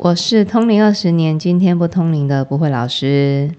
[0.00, 3.50] 我是通灵二十年，今天不通灵的不会老师。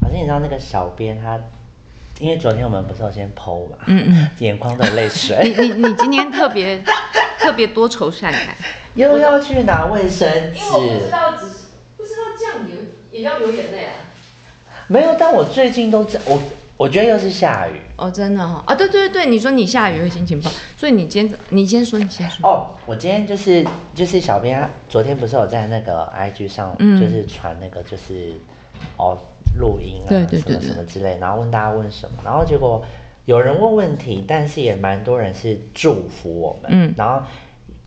[0.00, 1.40] 好像你知道那个小编他，
[2.20, 6.80] 因为昨天我们不是有先剖嘛，嗯嗯，眼眶都有泪你水，你你今天特别
[7.40, 8.56] 特别多愁善感，
[8.94, 11.54] 又要去拿卫生纸，因为我不知道，只是
[11.96, 13.94] 不知道这样也也要流眼泪啊。
[14.88, 16.38] 没有，但我最近都在我
[16.76, 22.48] 我觉得又是下雨哦，真的哈、啊，对对对，你说你下雨会心情不好，所以你今天你先说，你先说。
[22.48, 22.70] 哦。
[22.84, 28.32] 我今天就是就是小编昨天不是有在那个 IG 上嗯就是传那个就是、
[28.96, 29.18] 哦
[29.58, 32.84] 录音啊对对对什么什么之类，然后问大家问什么，然后结果
[33.24, 37.26] 有人问问题，但是也蛮多人是祝福我们，嗯然后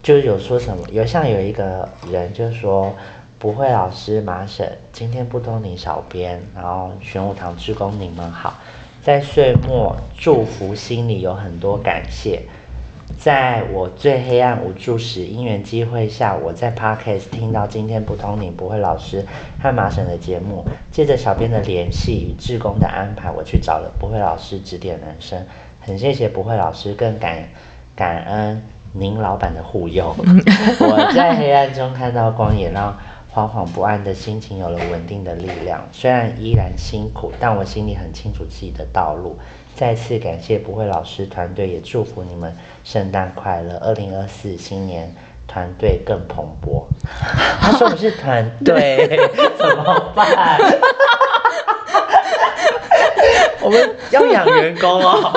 [0.01, 2.91] 就是有说什么，有像有一个人就是说。
[3.39, 8.53] 不会，老师马婶，今天不通你小编，然后玄武堂志工你们好，
[9.01, 12.41] 在岁末祝福心里有很多感谢，
[13.17, 19.25] 在我最黑暗无助时，因缘机会下，我在 Podcast 听到今天不通你不会老师
[19.63, 25.41] 和麻省的节目，借着小编的联系与志工的安排，我去找了不会老师指点人生，
[25.79, 27.47] 很谢谢不会老师，更感
[27.95, 30.13] 感恩您老板的护佑。
[30.81, 32.97] 我在黑暗中看到光，也让
[33.33, 35.87] 惶惶不安的心情有了稳定的力量。
[35.91, 39.37] 虽然依然辛苦，但我心里很清楚自己的道路。
[39.75, 45.15] 再次感谢不会老师团队，也祝福你们圣诞快乐，二零二四新年
[45.47, 46.83] 团队更蓬勃。
[47.61, 49.17] 他说我们是团队，
[49.57, 50.59] 怎么办？
[53.61, 55.31] 我们要养员工哦。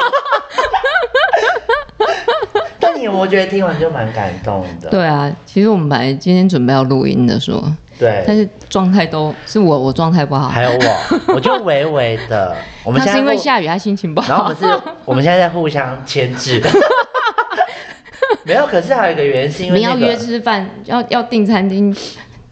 [3.02, 4.88] 但你有没有觉得听完就蛮感动的？
[4.88, 7.60] 对啊，其实我们本来今天准备要录音的说，
[7.98, 12.54] 对但是状态都是我我状态不好，还有我， 我就微微的。
[12.84, 16.62] 我们他是因为下雨他心情不好然后不，是， 我们现在在互相牵制。
[18.44, 21.94] 没有，可是还有一个原因是因为、那个、你要约吃饭，要要订餐厅，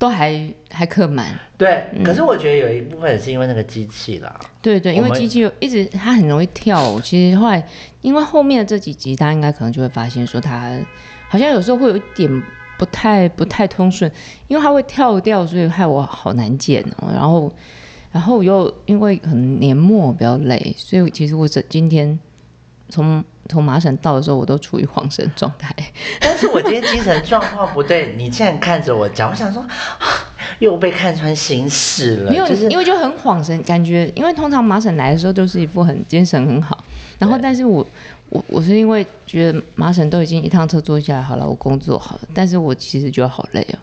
[0.00, 1.38] 都还还刻满。
[1.58, 4.40] 对，可是我觉得有一部分是因为那个机器啦。
[4.62, 6.98] 对对，因为机器一直它很容易跳。
[7.02, 7.62] 其实后来，
[8.00, 10.72] 因为后面的这几集，大家应该可能就会发现说，它
[11.28, 12.42] 好像有时候会有一点
[12.78, 14.10] 不太不太通顺，
[14.48, 17.12] 因为它会跳掉，所以害我好难剪哦。
[17.12, 17.52] 然后，
[18.10, 22.18] 然后又因为可能年末比较累，所以其实我这今天
[22.88, 25.74] 从从麻省到的时候，我都处于恍神状态。
[26.20, 30.06] 但是我今天精神状况不对，你竟然看着我讲，我想说，啊
[30.60, 32.30] 又被看穿心事了。
[32.30, 36.82] 没有，就是因为就很恍神，感觉因为通常麻省来的时候都是一副很精神很好，
[37.18, 37.86] 然后但是我
[38.28, 43.78] 我我是因为觉得麻省都已经一趟车坐下来好了，我工作好了，但是我其实觉得好累哦，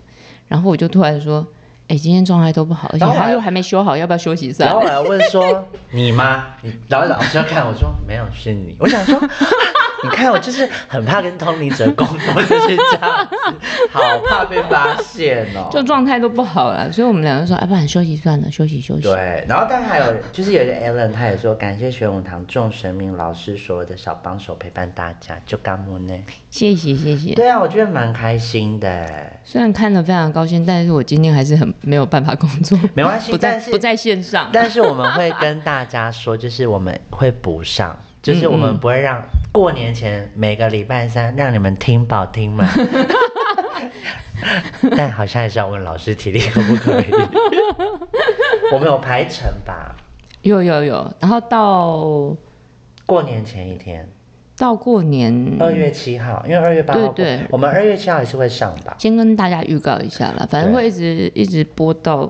[0.47, 1.45] 然后我就突然说，
[1.87, 4.73] 哎，今天状态都不好，而且然后他又还没修好，要不要休息一下然？
[4.73, 6.47] 后我还问说 你吗？
[6.61, 9.19] 你然后老师要看我说没有是你，我想说。
[10.03, 13.57] 你看，我就是很怕跟通灵者工作，就是这样子，
[13.91, 15.69] 好怕被发现哦。
[15.71, 19.03] 就状态都不好了，所以我们两个说，哎，不然休息算了，休息休息。
[19.03, 26.13] 对，然后但还有就是有一个 Alan，他也说感谢玄武堂众神明老师所有的小帮手陪伴大家，就干木呢。
[26.51, 27.33] 谢谢谢谢。
[27.33, 29.31] 对啊，我觉得蛮开心的。
[29.43, 34.49] 虽然看了非常高兴，但是我今天还是很没有办法工作，没关系不在不在线上。
[34.53, 37.97] 但是我们会跟大家说，就是我们会补上，
[38.27, 39.23] 就是我嗯们不会让
[39.53, 42.67] 过年前每个礼拜三让你们听饱听满。
[44.97, 47.05] 但好像还是要问老师体力可不可以。
[48.73, 49.95] 我们有排程吧？
[50.41, 52.35] 有有有，然后到
[53.05, 54.05] 过年前一天，
[54.57, 58.93] 到过年，二月七号，因为二月八号过，对对我们二月七号也是会上吧？
[58.99, 62.29] 先跟大家预告一下啦，反正对会一直一直播到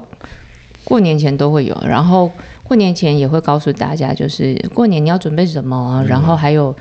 [0.84, 2.32] 过年前都会有，然后
[2.68, 6.76] 过年前也会告诉大家，就是过年你要准备什么啊，然后还有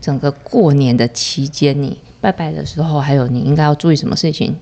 [0.00, 4.56] 整个过年的期间，你拜拜的时候，还有你应该要注意什么事情。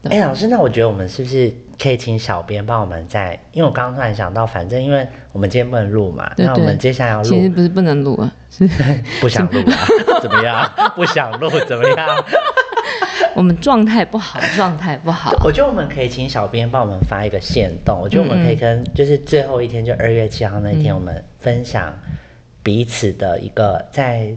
[0.00, 3.38] 对哎、老师，那我觉得我们是不是可以请小编帮我们在？
[3.52, 8.68] 因为我刚刚突然想到，反正因为我们今天不能录嘛，那我们接下来要录，其实不是不能录啊，是
[9.22, 9.78] 不想录啊？
[10.20, 10.68] 怎么样？
[10.96, 12.24] 不想录怎么样？
[13.34, 15.32] 我们状态不好，状态不好。
[15.44, 21.96] 我觉得我们可以请小编帮我们发一个线动，我觉得我们可以跟就是最后一天，就二月七号那一天，嗯我们分享
[22.62, 24.34] 彼此的一个在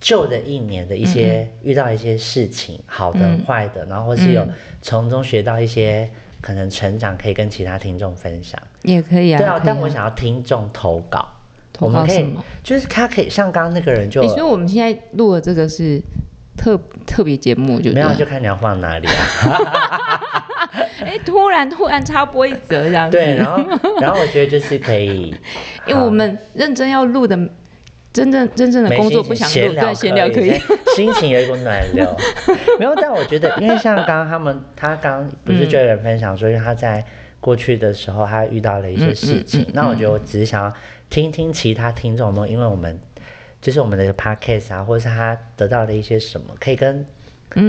[0.00, 4.50] 旧的一年的一些、遇到一些事情，好的、嗯坏的，然后或是有嗯
[4.80, 6.08] 从中学到一些
[6.40, 8.60] 可能成长，可以跟其他听众分享。
[8.84, 11.28] 也可以啊，对啊，但我想要听众投稿，
[11.72, 12.44] 投我们可以稿什么？
[12.62, 16.00] 就是他可以像刚刚那个人就诶所以我们现在录的这个是
[16.58, 19.14] 特特别节目，就没有，就看你要放哪里啊。
[21.00, 23.16] 哎，突然突然插播一则这样子。
[23.16, 23.56] 对，然后
[24.00, 25.34] 然后我觉得就是可以，
[25.86, 27.38] 因为我们认真要录的，
[28.12, 30.52] 真正真正的工作不想录，对，闲聊可以，
[30.96, 32.14] 心情有一股暖流。
[32.78, 37.02] 没有，但我觉得，因为像刚刚他们，他刚不是就有人分享说，因为他在
[37.40, 39.64] 过去的时候，他遇到了一些事情。
[39.72, 40.72] 那我觉得，我只是想要
[41.08, 42.98] 听听其他听众们，因为我们
[43.60, 47.06] 就是我们的 podcast 啊，或者是他得到了一些什么，可以跟。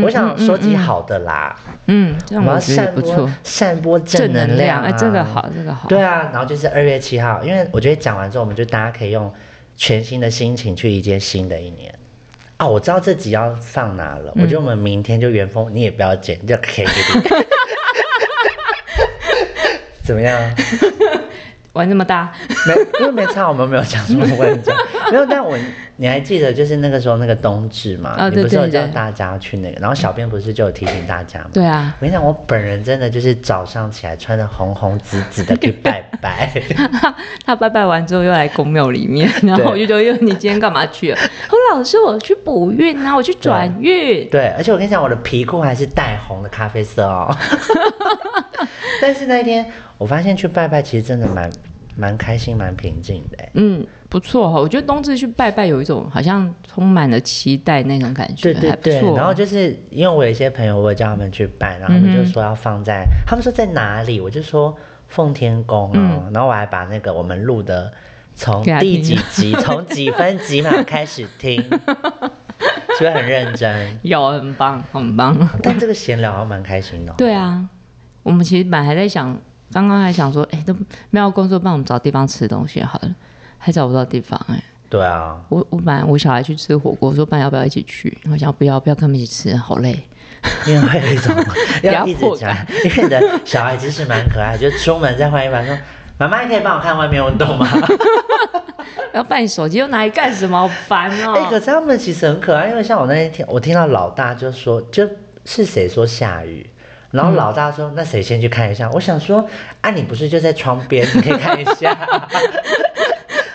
[0.03, 5.88] 我想收集好的啦，嗯，我们要散播，散播正能量，哎，这个好，这个好。
[5.88, 9.33] 对啊，然后就是二月七号，因为我觉得讲完之后，我们就大家可以用
[9.77, 11.95] 全新的心情去迎接新的一年。
[12.57, 16.88] 啊，我知道这集要放哪了，我觉得我们明天就原封，你也不要剪，就可以。
[20.03, 20.38] 怎么样？
[21.71, 22.33] 玩这么大？
[22.68, 24.69] 没，因为没差，我们没有讲什么问题。
[25.11, 25.57] 没有，但我
[25.97, 31.50] 你还记得，就是那个时候那个冬至嘛，你不是有叫大家去那个，然后小编不是就有提醒大家嘛？
[31.53, 36.51] 对啊，我跟你讲，我本人真的就是早上起来穿的红红紫紫的去拜拜。
[37.45, 41.17] 他拜拜完之后又来公庙里面， 然后我就说：“哟，你今天干嘛去了？”
[41.50, 44.29] 我老师，我去补运啊，我去转运。
[44.29, 47.35] 对，而且我跟你讲，我的皮裤还是带红的咖啡色哦。
[49.01, 49.65] 但是那一天，
[49.97, 51.50] 我发现去拜拜其实真的蛮。
[52.00, 53.38] 蛮开心，蛮平静的。
[53.54, 54.57] 嗯，不错哈。
[54.57, 59.13] 我觉得冬至去拜拜有一种好像充满了期待那种感觉，对对对。
[59.13, 64.74] 然后就是因为我有一些朋友，我叫他们去拜，然后他们就说要放在，他们说在哪里，我就说
[65.10, 66.30] 奉天宫啊。
[66.34, 67.92] 然后我还把那个我们录的
[68.34, 71.62] 从第几集，从几分几秒开始听，
[72.98, 74.00] 是不是很认真？
[74.04, 75.50] 有，很棒，很棒。
[75.62, 77.13] 但这个闲聊还蛮开心的。
[77.18, 77.68] 对啊，
[78.24, 79.38] 我们其实本来还在想。
[79.71, 80.75] 刚刚还想说，哎，都
[81.10, 83.16] 没有工作，帮我们找地方吃东西好了，
[83.57, 84.63] 还找不到地方哎。
[84.89, 88.18] 对啊，我我本来我小孩去吃火锅，说爸要不要一起去？
[88.31, 90.00] 我想不要，不要跟他们一起吃，好累。
[90.66, 91.36] 因为有一种
[91.83, 95.77] 要一直 讲，因为你的小孩其实蛮可爱，就出门再换衣服，说
[96.18, 97.68] 妈妈，你可以帮我看外面运动吗？
[99.13, 100.57] 要办手机又拿来干什么？
[100.57, 101.33] 好烦哦。
[101.38, 105.07] 哎，可是他们其实很可爱，因为像我那一天，我听到老大就说，就
[105.45, 106.68] 是谁说下雨？
[107.11, 109.47] 然后老大说：“那谁先去看一下？”我想说
[109.81, 111.97] ：“啊，你不是就在窗边， 你可以看一下。”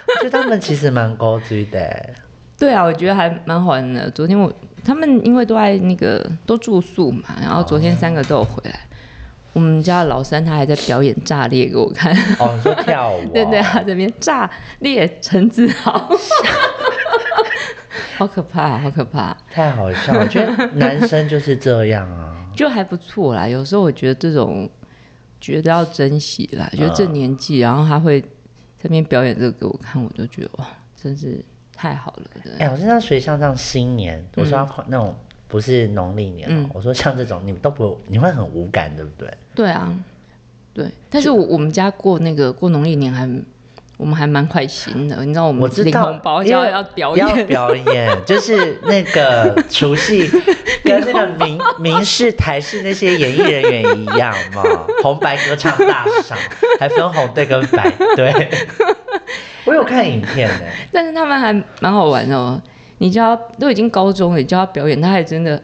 [0.07, 2.11] 我觉得他们其实蛮高追的。
[2.59, 4.11] 对啊，我觉得还蛮好玩的。
[4.11, 4.53] 昨天我
[4.85, 8.81] 他们因为都在那个都住宿嘛，然后昨天三个都有回来。
[9.53, 12.13] 我们家老三他还在表演炸裂给我看。
[12.41, 13.25] 哦，你说跳舞。
[13.33, 16.11] 对对，啊这边炸裂陈子豪。
[18.17, 19.37] 好可怕，好可怕！
[19.51, 23.47] 太好笑了，我觉得男生就是这样啊，就还不错啦。
[23.47, 24.69] 有时候我觉得这种，
[25.41, 26.71] 觉得要珍惜啦。
[26.73, 28.25] 觉得这年纪，然后他会
[28.81, 32.31] 这边表演这个给我看，我就觉得哇，真是太好了。
[32.59, 35.17] 哎，我像水像这样新年，我说那种
[35.49, 39.35] 不是农历年，我说像这种，你们都不，你会很无感，对不对？
[39.55, 39.95] 对啊，
[40.73, 40.91] 对。
[41.11, 43.29] 但是我我们家过那个过农历年还。
[43.97, 50.29] 我们还蛮快心的，你知道我们领红包要要表演，要表演， 就是那个除夕
[50.83, 54.63] 跟那个明明视台视那些演艺人员一样嘛，
[55.03, 56.37] 红白歌唱大赏，
[56.81, 58.51] 还分红队跟白队。
[59.65, 62.61] 我有看影片呢，但是他们还蛮好玩哦，
[62.99, 65.63] 你叫他都已经高中了，你叫他表演，他还真的。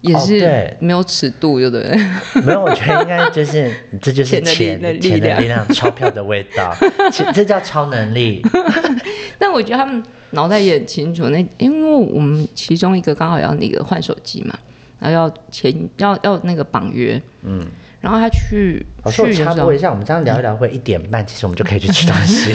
[0.00, 1.96] 也是没有尺度，对不对？
[2.42, 6.74] 没有，我觉得应该就是这就是钱的力量，钞票的味道，
[7.34, 8.42] 这叫超能力。
[9.38, 14.58] 但我觉得他们脑袋也很清楚，那因为我们其中一个刚好要那个换手机嘛，
[14.98, 17.66] 然后要钱要要那个绑约，嗯。
[18.00, 22.52] 然后他去，我说我插播一下，我们这样聊一聊会一点半，其实我们就可以去吃东西。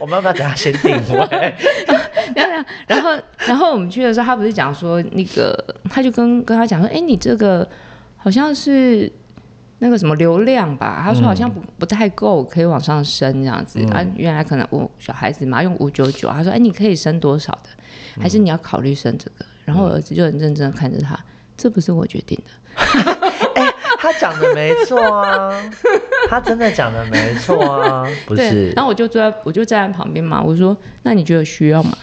[0.00, 1.54] 我们要不要等下先定位？
[2.86, 3.10] 然后，
[3.46, 5.56] 然后我们去的时候，他不是讲说那个，
[5.90, 7.66] 他就跟跟他讲说，哎，你这个
[8.16, 9.10] 好像是
[9.78, 11.00] 那个什么流量吧？
[11.04, 13.80] 他说好像不不太够，可以往上升这样子。
[13.92, 17.70] 啊，原来可能我小孩子嘛用五九九，他说，哎，你可以升多少的？
[18.20, 19.44] 还是你要考虑升这个？
[19.64, 21.18] 然后我儿子就很认真的看着他，
[21.56, 22.50] 这不是我决定的。
[23.98, 25.50] 他讲的没错啊，
[26.28, 28.68] 他真的讲的没错啊，不是。
[28.72, 30.42] 然后我就坐在，我就站在旁边嘛。
[30.42, 31.96] 我说：“那你觉得需要吗？”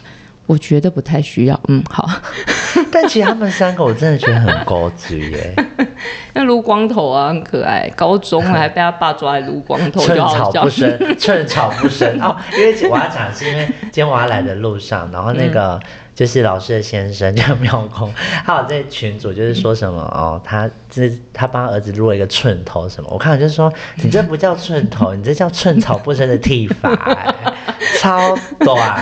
[0.45, 1.59] 我觉得不太需要。
[1.67, 2.09] 嗯，好。
[2.91, 5.53] 但其实他们三个，我真的觉得很高级耶。
[6.33, 7.89] 那撸光头啊，很可爱。
[7.95, 12.35] 高中 还被他爸抓来撸光头，寸草不生，寸草不生哦。
[12.53, 15.79] 因为我要讲是因为今天我要来的路上，然后那个。
[16.13, 18.13] 就是老师的先生叫妙空，
[18.45, 26.93] 他有在群主就是说什么哦，他这他帮儿子撸了一个寸头什么，我看就是说你这不叫寸头，你这叫寸草不生的剃发，
[27.97, 29.01] 超短，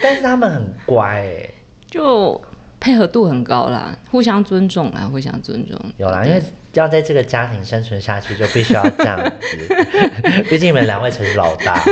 [0.00, 1.50] 但是他们很乖哎，
[1.88, 2.40] 就。
[2.80, 5.76] 配合度很高啦，互相尊重啦，互相尊重。
[5.96, 6.40] 有啦，因为
[6.74, 9.58] 要在这个家庭生存下去，就必须要这样子。
[10.48, 11.82] 毕竟你们两位才是老大。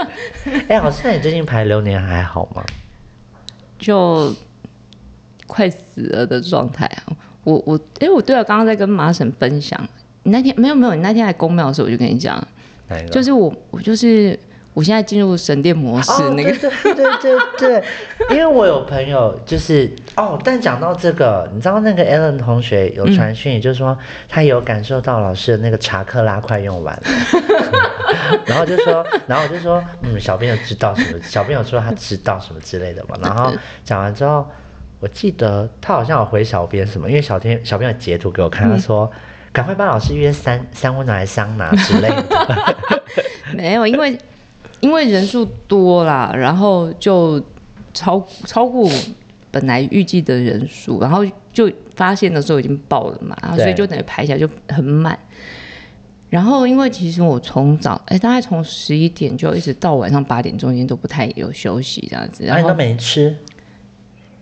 [0.66, 2.64] 哎、老师，那你最近排流年还好吗？
[3.78, 4.34] 就
[5.46, 7.12] 快死了的状态啊！
[7.44, 9.78] 我我哎、我对了，刚刚在跟麻婶分享，
[10.22, 12.42] 你那天没有没有，你那天来公庙的时候我就跟你讲？
[13.10, 14.40] 就是我我就是
[14.80, 16.50] 我现在进入神殿模式哦，那个。
[16.52, 17.84] 对对对对对，
[18.34, 23.94] 因为我有朋友就是哦，但讲到这个，你知道那个 Alan 同学有传讯，也就是说
[24.26, 27.02] 他有感受到老师的那个查克拉快用完了，
[28.46, 31.22] 然后就说，然后我就说，嗯，小朋友知道什么？
[31.22, 33.14] 小朋友说他知道什么之类的嘛。
[33.20, 33.52] 然后
[33.84, 34.48] 讲完之后，
[34.98, 39.12] 我记得他好像有回小编什么，因为小编小朋友截图给我看，他说。
[39.52, 42.76] 赶快帮老师约三三温暖来桑拿之类的。
[43.52, 44.16] 没有，因为
[44.80, 47.42] 因为人数多啦，然后就
[47.94, 48.90] 超超过
[49.50, 55.18] 本来预计的人数，然后就发现的时候已经爆了嘛，然后所以就等于排起来就很满。
[56.28, 63.36] 然后因为其实我从早哎，大概从十一点就一直到晚上八点中间都不太有休息这样子，然后都没吃，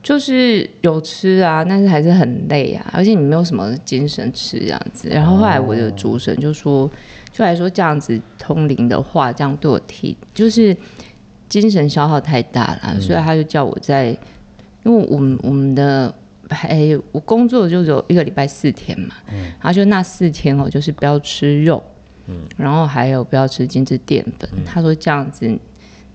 [0.03, 5.09] 就是有吃啊，但是还是很累啊，而且你没有什么精神吃这样子。
[5.09, 6.91] 然后后来我的主神就说，
[7.39, 10.77] 就来说这样子通灵的话，这样对我提就是
[11.49, 14.09] 精神消耗太大了，所以他就叫我在，
[14.83, 16.13] 因为我们我们的。
[16.49, 21.83] 哎，我工作就只有一个礼拜四天嘛，嗯然后就那四天哦，就是不要吃肉，
[22.27, 24.49] 嗯然后还有不要吃精致淀粉。
[24.65, 25.59] 他说这样子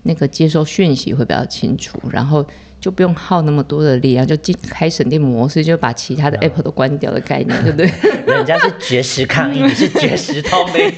[0.02, 2.44] 那个接收讯息会比较清楚，然后
[2.84, 7.90] 就不用耗那么多的力量，就进开省电模式，就把其他的 app 都关掉的概念，对不对？
[8.36, 10.94] 人家是绝食抗议，你是绝食 通灵。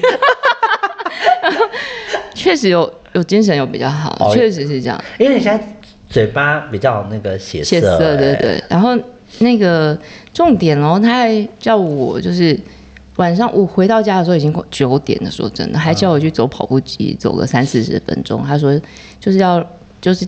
[2.34, 5.00] 确实有有精神有比较好，哦确实是这样。
[5.16, 5.64] 因为你现在
[6.10, 8.64] 嘴巴比较那个血色、血色，对哎对。
[8.68, 8.98] 然后
[9.38, 9.96] 那个
[10.34, 12.58] 重点哦，他还叫我就是
[13.14, 18.42] 晚上我回到家的时候已经九点了，说真的，还叫我去走跑步机，走个三四十分钟。
[18.44, 18.76] 他说
[19.20, 19.64] 就是要
[20.00, 20.26] 就是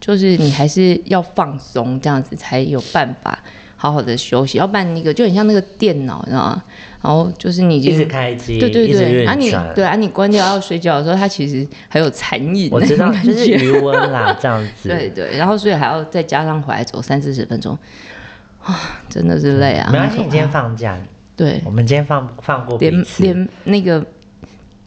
[0.00, 3.38] 就是你还是要放松，这样子才有办法
[3.76, 6.62] 好好的休息，要不然那个就很像那个电脑，你知道吗？
[7.02, 9.72] 然后就是你一直开机，对对对，运啊你转。
[9.74, 14.88] 对啊你关掉要睡觉的时候，它其实还有残影，我知道，就是余温啦，这样子。
[14.90, 17.78] 对对，然后所以还要再加上回来走三四十分钟，
[18.60, 19.88] 啊，真的是累啊。
[19.92, 20.98] 没关系，你今天放假，
[21.36, 23.22] 对我，们今天放放过彼连此。
[23.22, 24.04] 连那个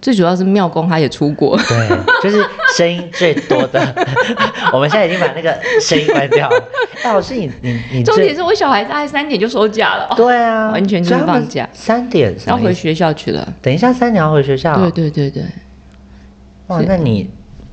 [0.01, 1.89] 最主要是妙公他也出国，对，
[2.23, 2.45] 就是
[2.77, 4.07] 声音最多的。
[4.71, 6.63] 我们现在已经把那个声音关掉了。
[7.03, 13.47] 哎，老师，你你你 重这点是我小孩大概三点就收假了，哦对啊，完全就是放假三点要回学校去了。
[13.61, 14.75] 等一下三点要回学校。
[14.77, 15.43] 对对对对
[16.67, 17.29] 哇，那你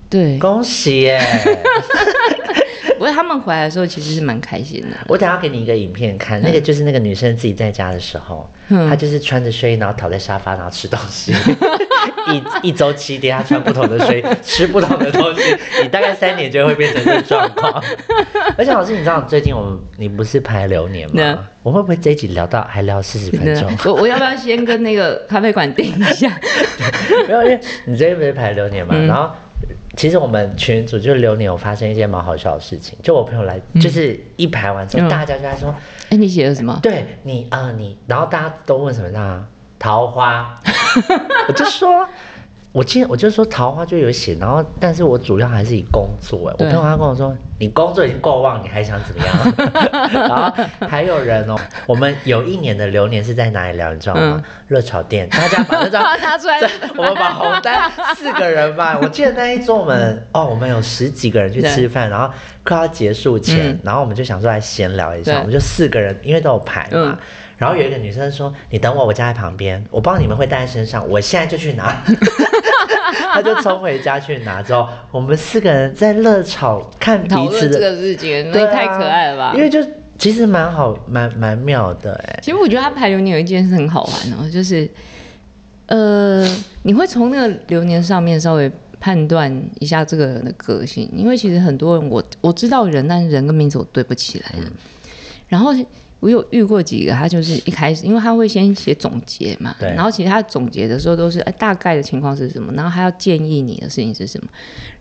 [0.09, 1.21] 对，恭喜耶！
[2.99, 4.97] 不过他们回来的时候其实是蛮开心的。
[5.07, 11.35] 我等下给你一个影片看，那个就是那个女生自己在家的时候，嗯她就是穿着睡衣，然后躺在沙发，然后吃东西。
[12.33, 15.43] 一一周七天，他穿不同的睡衣， 吃不同的东西，
[15.83, 17.83] 你大概三年就会变成这个状况。
[18.57, 21.47] 而且老师，你知道最近我们你不是排流年对吗？
[21.63, 23.71] 我会不会这一集聊到还聊四十分钟？
[23.93, 26.31] 我我要不要先跟那个咖啡馆订一下？
[27.29, 29.31] 没有，因为你最近不是排流年嘛，嗯然后
[29.97, 35.75] 其实我们群组就是流年有发生一件蛮好笑的事情，就我朋友来，就是一排完之后，嗯大家就在说，
[36.11, 36.79] 哎，你写了什么？
[36.83, 39.47] 对你啊、你，然后大家都问什么呢？
[39.79, 40.55] 桃花，
[41.49, 42.09] 我就说。
[42.73, 49.35] 我记得我就说桃花就有写，然后但是我主要还是以工作哎，我对朋友他跟我说你工作已经够旺，你还想怎么样？
[50.13, 50.53] 然后
[50.87, 51.57] 还有人哦，
[51.87, 54.45] 我们有一年的流年是在哪里聊，你知道吗嗯？
[54.69, 56.61] 热炒店，大家把那张 拿出来
[56.99, 62.29] 我们把红单四个人吧，我记得那一桌我们哦，我们有十几个人去吃饭，然后
[62.63, 67.19] 快要结束前，嗯然后我们就想说来闲聊一下，对我们就四个人，因为都有牌嘛。
[67.57, 71.97] 嗯然后有一个女生说：“你等我，我家在旁边，我不知道你们会带在身上，我现在就去拿。
[73.33, 79.53] ”她就冲回家去拿，之后我们四个人在热炒看彼此的，论这个事情，那太可爱了吧？
[79.57, 79.83] 因为就
[80.19, 82.39] 其实蛮好，蛮蛮妙的哎。
[82.43, 84.87] 其实我觉得他排流年有一件事很好玩哦，就是
[85.87, 86.47] 呃，
[86.83, 88.71] 你会从那个流年上面稍微
[89.01, 94.53] 判断一下这个人的个性，因为其实很多人我我知道人，但是人跟名字我对不起来。
[94.59, 94.71] 嗯
[95.49, 95.71] 然后
[96.27, 104.49] 我有遇过几个，他就是一开始，因为他会先写总结嘛，对然后其实他总结的时候都是、哎、大概的情况是什么，然后他要建议你的事情是什么，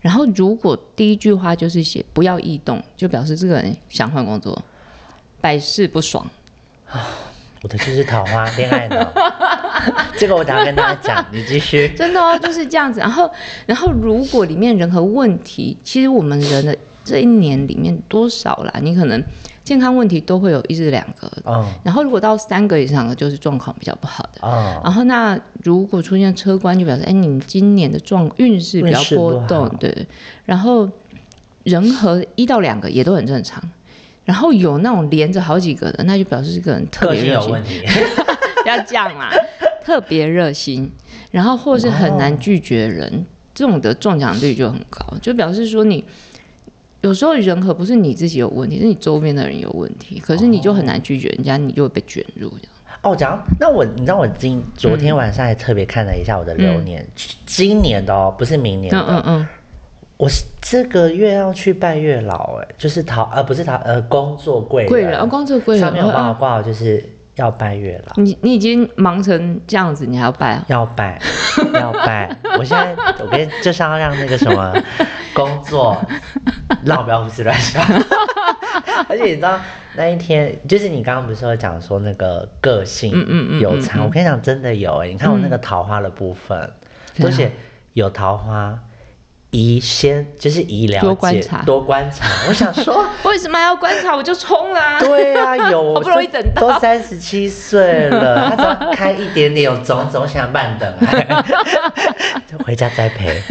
[0.01, 4.63] 然后如果第一句话就是写不要异动，就表示这个人想换工作，
[5.41, 6.29] 百事不爽。
[6.87, 7.09] 啊
[7.63, 9.11] 我的就是桃花恋爱脑，
[10.19, 11.89] 这个我等下跟大家讲，你继续。
[11.97, 12.99] 真的哦，就是这样子。
[12.99, 13.27] 然后，
[13.65, 19.23] 然后如果里面人和问题，其实我们人的这一年里面多少啦，你可能
[19.63, 24.41] 健康问题都会有一至两个，嗯然后如果到三个以上的，就是状况比较不好的。
[24.41, 30.07] 嗯，然后那如果出现车关，就表示哎，你今年的状运势比较波动，对。
[30.43, 30.89] 然后
[31.63, 33.63] 人和一到两个也都很正常，
[34.23, 37.81] 然后有那种连着好几个的，那就表示这个人特别热心有问，题。
[38.63, 39.29] 不 要这样啦，
[39.83, 40.91] 特别热心，
[41.29, 46.03] 然后或是很难拒绝人，这种的中奖率就很高，就表示说你。
[47.05, 52.73] 有时候人可不是你自己有问题，是你周边的人有问题，可是你就很难拒绝人家，你就会被卷入这样。
[53.03, 57.05] 哦，讲到那我，你知道我今昨天晚上还特别看了一下我的流年，
[57.45, 58.97] 今年的哦，不是明年的。
[58.97, 59.47] 嗯嗯嗯，
[60.17, 67.03] 我是这个月要去拜月老，哎，就是桃呃不是桃呃工作贵人，贵人哦工作贵人上面有哦帮我挂好，就是
[67.35, 68.13] 要拜月老。
[68.23, 70.65] 你你已经忙成这样子，你还要拜啊？
[70.67, 71.19] 要拜，
[71.79, 72.35] 要拜！
[72.57, 74.73] 我现在我跟就是要让那个什么
[75.33, 75.97] 工作，
[76.83, 77.83] 让我不要胡思乱想。
[79.09, 79.59] 而且你知道
[79.95, 86.57] 那一天，就是你刚刚不是有讲说那个个性嗯嗯嗯有差，嗯嗯我跟你讲真的有哎、你看我那个桃花的部分，
[87.15, 87.51] 对啊都写
[87.93, 88.79] 有桃花。
[89.55, 92.27] 宜先就是宜了解，多观察多观察。
[92.49, 94.13] 我想说， 为什么要观察？
[94.15, 100.93] 我就冲啦、对啊， 有，好不容易等到都三十七岁了， 他只要开一点点，有种种想慢等，
[102.51, 103.41] 就回家栽培。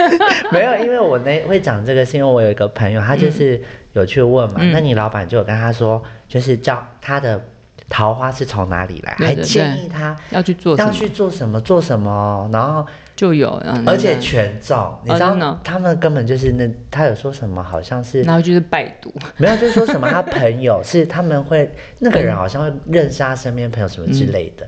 [0.52, 3.62] 没有，因为我那会讲这个，是因为我有一个朋友，他就是
[3.94, 7.42] 有去问嘛，嗯那你老板就有跟他说，就是叫他的
[7.88, 10.90] 桃花是从哪里来，还建议他要去做什么。
[10.90, 24.66] 要去做什么做什么，然后就有，嗯，而且全中，你知道他们根本就是那他有说什么，好像是然后就是拜读，没有，就是说什么 他朋友是他们会那个人好像会认识他身边朋友什么之类的，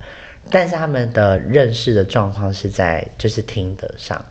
[0.50, 4.22] 但是他们的认识的状况是在就是听得上，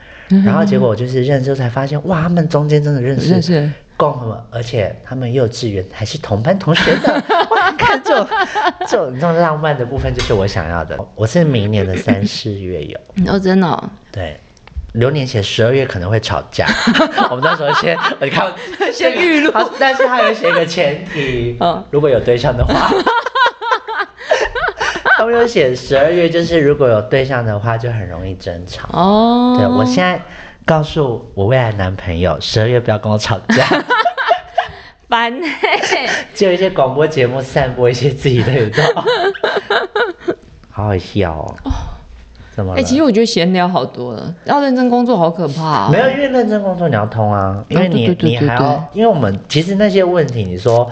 [0.45, 7.13] 然后结果我就是认识后才发现，哇，他们中间真的认识共和，而且他们幼稚园还是同班同学的，
[7.51, 8.27] 哇，看这种
[8.87, 10.97] 这种 这种浪漫的部分就是我想要的。
[11.15, 14.37] 我是明年的三四月有，哦，真的、哦，对。
[14.93, 16.65] 流年写十二月可能会吵架，
[17.29, 18.49] 我们到时候先，我看
[18.93, 19.51] 先预录。
[19.77, 22.89] 但是他有写一个前提，嗯如果有对象的话，
[25.17, 28.87] 他们有写十二月，就是如果有对象的话，就很容易争吵。
[28.93, 30.21] 哦，对我现在
[30.65, 33.63] 告诉我未来男朋友，十二月不要跟我吵架，
[35.07, 38.83] 烦欸就一些广播节目散播一些自己的语道，
[40.71, 41.55] 好好笑哦。
[42.55, 42.79] 怎么了？
[42.79, 45.89] 哎、其实我觉得闲聊好多了，要认真工作好可怕、哦。
[45.91, 50.89] 没有，因为认真工作你要通啊，因为你、你还要，因为我们其实那些问题，你说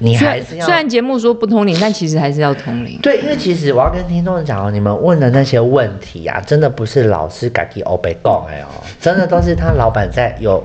[0.00, 2.98] 你还是要虽然节目说不通灵，但其实还是要通灵。
[3.02, 10.64] 对，因为其实我要跟听众讲哦，你们问的那些问题啊，真的不是老师改给欧北讲哎哦，真的都是他老板在有，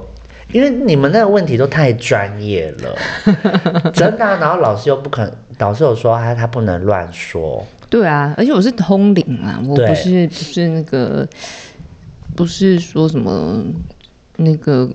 [0.52, 11.28] 因为你们那个问题都太专业了，真的啊、然后老师又不肯，老师有说他他不能乱说，对啊，而且我是通灵啊，我不是不是那个，
[12.36, 13.64] 不是说什么
[14.38, 14.90] 那个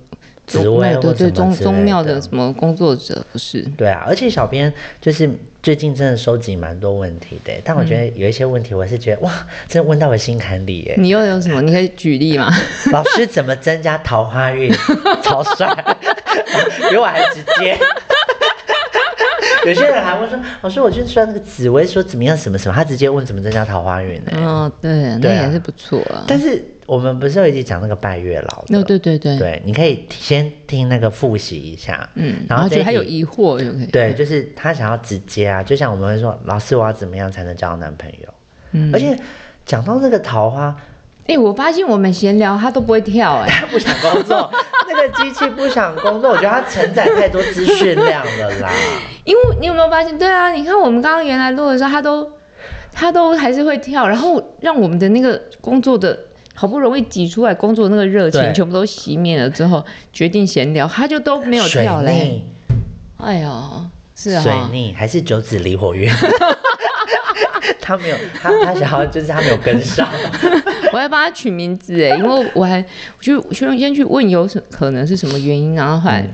[0.59, 3.61] 职位或对对宗宗庙的的什么工作者，不是。
[3.77, 5.29] 对啊，而且小编就是
[5.63, 9.31] 最近真的收集蛮多问题的，但我觉得有一些问题，我是觉得哇，
[9.67, 10.95] 真的问到我心坎里耶。
[10.97, 11.61] 你又有什么？
[11.61, 12.51] 你可以举例吗？
[12.91, 14.71] 老师怎么增加桃花运？
[15.23, 15.73] 超帅，
[16.89, 17.77] 比我还直接。
[19.63, 24.31] 有些人还问说，老师，我去算那个紫薇说怎么样什么什么，他直接问怎么增加桃花运呢？
[24.41, 26.25] 哦，对，那也是不错啊。
[26.27, 28.77] 但是我们不是有一集讲那个拜月老的？
[28.77, 33.85] 哦，对对对，对，你可以先听那个复习一下，嗯，然后觉得他有疑惑就可以。
[33.85, 38.33] 对，就是他想要直接啊，就像我们会说，老师我要怎么样才能交到男朋友？
[38.73, 39.17] 嗯而且
[39.65, 40.75] 讲到这个桃花，
[41.27, 44.51] 哎、我发现我们闲聊他都不会跳、哎，他 不想工作，
[44.89, 48.69] 那个机器不想工作，我觉得它承载太多资讯量了啦。
[49.23, 50.17] 因为你有没有发现？
[50.17, 52.29] 对啊，你看我们刚刚原来录的时候，他都
[52.91, 56.19] 他都还是会跳，然后让我们的那个工作的
[56.53, 62.13] 好不容易挤出来工作那个热情全部都熄灭了之后，决定闲聊，他就都没有跳嘞。
[62.13, 62.45] 逆，
[63.17, 63.85] 哎呦，
[64.15, 66.09] 是啊、水逆还是九子离火运？
[67.81, 70.07] 他没有，他他想要就是他没有跟上。
[70.93, 72.79] 我还帮他取名字哎，因为我还
[73.17, 76.27] 我就我就先去问有什可能是什么原因，然后后来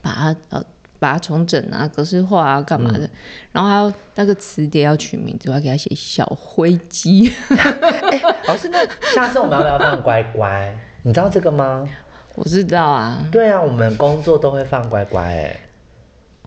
[0.00, 0.64] 把他呃
[0.98, 3.08] 把它重整啊、格式化啊、干嘛的，
[3.52, 7.32] 然后还有那个词典要取名字，我要给它写小灰鸡。
[7.50, 8.78] 哎、老师，那
[9.14, 10.76] 下次我们要不要放乖乖？
[11.02, 11.88] 你知道这个吗？
[12.34, 15.60] 我知道啊，对啊，我们工作都会放乖乖哎、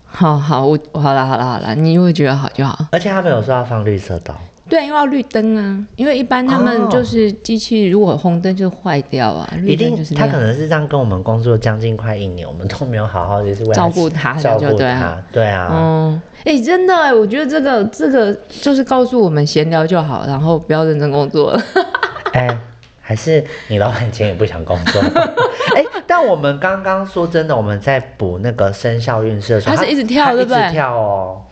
[0.06, 2.86] 好好我好了好了好了，你如果觉得好就好。
[2.92, 4.34] 而且他们有说要放绿色刀。
[4.70, 10.38] 对，因为要绿灯啊，因为一般他们哦就是机器如果红灯就坏掉啊，绿一定灯就是他可。
[10.40, 21.62] 能是这样跟我们工作将近快一年，我们都没有好好就是为照顾他照顾就对啊他，对啊，嗯，哎、真的哎，我觉得这个这个就是告诉我们闲聊就好，然后不要认真工作了。
[22.32, 22.48] 哎、
[23.00, 25.02] 还是你老板今天也不想工作？
[25.76, 31.42] 哎、但我们刚刚说真的，我们在补那个生肖运势的时候，他是一直跳对不对一直跳哦，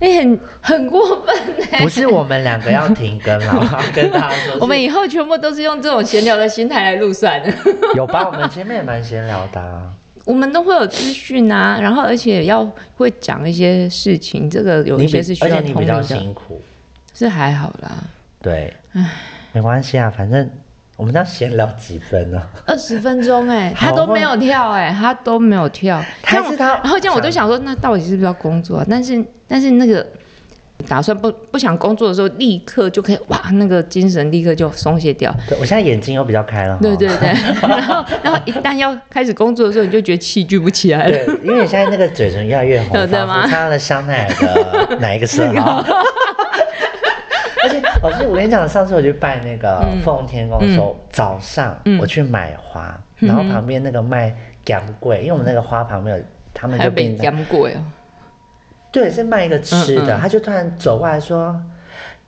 [0.00, 1.34] 哎、很很过分
[1.70, 1.80] 哎。
[1.80, 7.52] 不是我们两个要停更了， 我要跟大家说，我们以后全部都是用这种闲聊的心态来录算的。
[7.94, 8.26] 有吧？
[8.26, 9.92] 我们前面也蛮闲聊的、啊。
[10.24, 12.64] 我们都会有资讯啊，然后而且要
[12.96, 16.62] 会讲一些事情，这个有一些是需而且你比较辛苦，
[17.12, 18.02] 是还好啦。
[18.40, 18.72] 对，
[19.52, 20.50] 没关系啊，反正
[20.96, 26.00] 我们要闲聊几分呢、二十分钟哎、好他都没有跳哎、他都没有跳。
[26.22, 28.86] 这样还是他然后这样我就想说，那到底是不是要工作、啊？
[28.88, 30.06] 但是但是那个
[30.86, 35.34] 打算不不想工作的时候，立刻就可以哇，那个精神立刻就松懈掉。
[35.48, 36.80] 对我现在眼睛又比较开了哈。
[36.80, 37.28] 对对对，
[37.68, 41.10] 然后然后一旦要开始工作的时候，你就觉得气聚不起来了。
[41.10, 45.82] 对，因为你现在那个嘴唇越来越红，有的吗仿佛擦了香奈儿的哪一个色号？
[47.64, 57.72] 而且 老师，我跟你讲，上次我去拜那个嗯奉天宫的时候，早上嗯我去买花，嗯然后旁边那个卖干柜，因为我们那个花旁边有，他们就并干过哦。
[58.92, 61.60] 对，是卖一个吃的，他就突然走过来说：“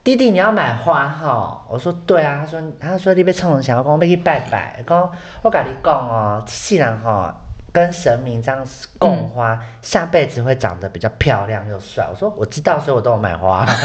[0.02, 13.64] 弟弟，你要买花哈？”我说：“对啊。”他说：“他说你被冲想要跟我去拜拜，讲我跟你讲哦，既然哈跟神明这样子供花，嗯下辈子会长得比较漂亮又帅。”我说：“我知道，所以我都有买花。”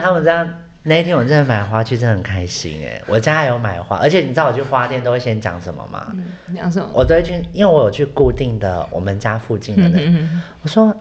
[0.00, 0.48] 他们这样。
[0.84, 3.02] 那一天我真的买花去，真的很开心哎！
[3.06, 6.06] 我家还有买花，而且你知道我去花店都会先讲什么吗？
[6.14, 6.88] 嗯，讲什么？
[6.94, 10.94] 我都会去，因为我有去固定的我们家附近的那嗯嗯嗯我说，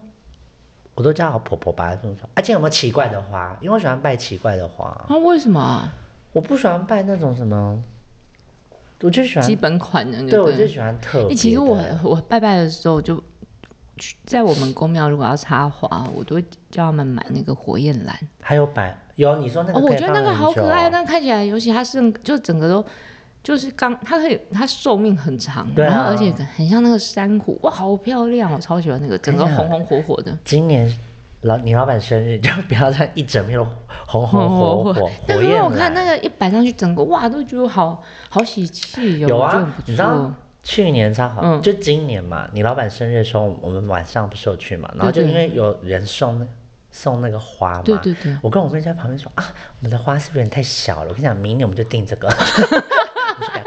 [0.93, 3.55] 我都叫我婆婆把它送说，而、且有没有奇怪的花？
[3.61, 5.93] 因为我喜欢拜奇怪的花，啊，为什么啊？
[6.33, 7.81] 我不喜欢拜那种什么，
[9.01, 11.29] 我就喜欢基本款的，对，我就喜欢特别。
[11.29, 13.23] 欸其实我我拜拜的时候就去
[14.25, 18.15] 在我们公庙，如果要插花，我都会叫他们买那个火焰兰。
[18.41, 22.85] 还有摆有你说那个哦，我觉得那个好可爱，那看起来，尤其它是就整个都
[23.43, 30.37] 就是刚，它可以它寿命很长，对啊然后而且很像那个珊瑚，哇，好漂亮，我超喜欢那个，整个红红火火的。
[30.43, 30.91] 今年
[31.41, 33.65] 老你老板生日就不要再一整面都
[34.05, 36.05] 红红火火但是我看那蓝。
[36.05, 40.33] 个一摆上去，整个哇，都觉得好好喜气哦，有啊你知道错。
[40.67, 46.47] 去年超好，嗯就今年嘛，你老板生日的时候，我们晚上不是有去嘛，然后就因为有人送那
[46.91, 49.45] 送那个花嘛，对对对我跟我妹在旁边说啊，
[49.79, 51.09] 我们的花是不是有点太小了？
[51.09, 52.29] 我跟你讲，明年我们就订这个，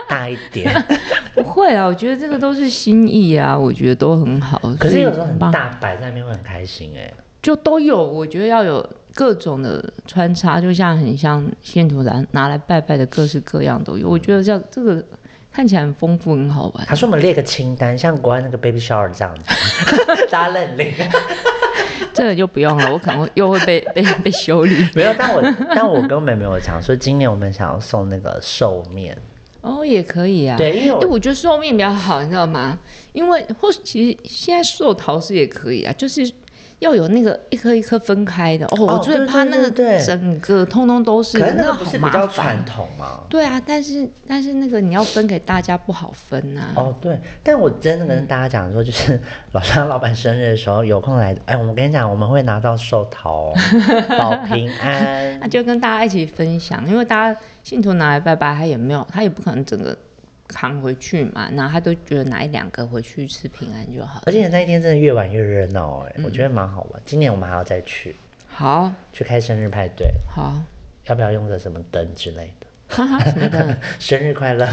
[0.06, 0.70] 大一点。
[1.32, 4.60] 不会啊，我觉得这个都是心意啊，我觉得都很好。
[4.78, 7.10] 可是有时候很大摆在那边会很开心哎、
[7.40, 14.06] 就都有，我觉得要有各种的穿插，就像很像信徒拿拿来拜拜的各式各样都有。
[14.06, 15.02] 我觉得这样这个
[15.52, 16.86] 看起来很丰富，很好玩。
[16.86, 19.44] 他说我们列个清单，像国外那个 baby shower 这样子，
[20.30, 20.92] 大家认领。
[22.12, 24.86] 这个就不用了，我可能会又会被 被被修理。
[24.94, 25.42] 没有，但我
[25.74, 29.16] 但我跟妹妹有讲说，今年我们想要送那个寿面，
[29.60, 30.56] 哦，也可以啊。
[30.58, 32.78] 对因为我觉得寿面比较好，你知道吗？
[33.12, 36.30] 因为或许其实现在寿桃是也可以啊，就是
[36.80, 38.66] 要有那个一颗一颗分开的。
[38.66, 39.70] 哦，我最怕那个
[40.04, 42.50] 整个通通都是，可是那个不是比较传。
[42.64, 43.22] 统吗？
[43.28, 49.18] 对啊，但是但是那个你要分给大家不好分呐、哦，对，但我真的跟大家讲说，就是
[49.52, 53.54] 老张老板生日的时候有空来，哎，我跟你讲，我们会拿到寿桃哦，
[54.18, 55.48] 保平安那。
[55.48, 59.96] 就跟大家一起分享，因为大家信徒拿来拜拜，他也没有，他也不可能整个
[60.52, 64.32] 扛回去嘛，然后他都觉得拿一两个回去吃平安就好而。
[64.32, 67.00] 且那一天真的越玩越热闹，哎，嗯我觉得蛮好玩。
[67.06, 68.14] 今年我们还要再去
[68.46, 70.60] 好，去开生日派对，好，
[71.06, 72.66] 要不要用个什么灯之类的？
[72.88, 74.68] 哈哈，什么的， 生日快乐！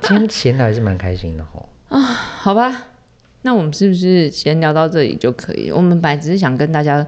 [0.00, 1.68] 今天闲聊还是蛮开心的吼。
[1.88, 2.86] 啊，好吧，
[3.42, 5.70] 那我们是不是先聊到这里就可以？
[5.70, 7.06] 我们本来只是想跟大家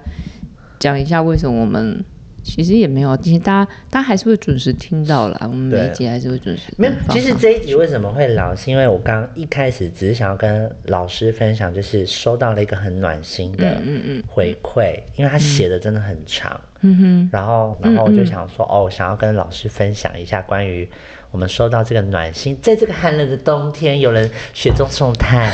[0.78, 2.04] 讲一下为什么我们。
[2.46, 20.88] 其实也没有，其实大家大家还是会准时听到啦，我们每一集还是会准时没有，其实这一集为什么会老，是因为我刚刚一开始只是想要跟老师分享，就是收到了一个很暖心的嗯嗯嗯回馈，因为他写的真的很长，嗯哼，然后然后我就想说，哦，想要跟老师分享一下关于
[21.32, 25.52] 我们收到这个暖心，在这个寒冷的冬天，有人雪中送炭，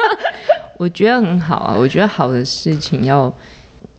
[0.78, 3.32] 我觉得很好啊，我觉得好的事情要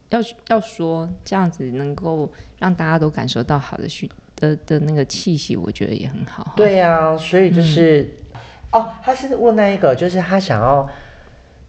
[0.10, 8.40] 要要说，这样子能够让大家都感受到好的讯的的那个气息，我觉得也很好。，对呀、所以就是，嗯
[8.72, 10.88] 哦，他是问那一个，就是他想要，